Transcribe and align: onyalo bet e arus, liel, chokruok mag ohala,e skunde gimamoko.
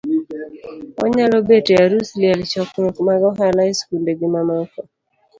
onyalo 1.03 1.37
bet 1.47 1.67
e 1.75 1.75
arus, 1.83 2.09
liel, 2.19 2.41
chokruok 2.51 2.97
mag 3.07 3.21
ohala,e 3.29 3.73
skunde 3.79 4.11
gimamoko. 4.19 4.79